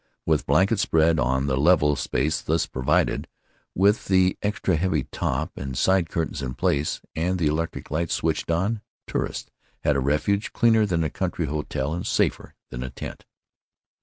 [0.25, 3.27] With blankets spread on the level space thus provided,
[3.75, 8.49] with the extra heavy top and side curtains in place, and the electric light switched
[8.49, 9.51] on, tourists
[9.83, 13.25] had a refuge cleaner than a country hotel and safer than a tent....